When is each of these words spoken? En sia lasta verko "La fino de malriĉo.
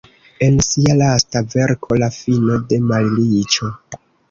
En 0.45 0.55
sia 0.67 0.95
lasta 1.01 1.43
verko 1.57 1.99
"La 2.05 2.09
fino 2.17 2.59
de 2.73 2.83
malriĉo. 2.95 3.73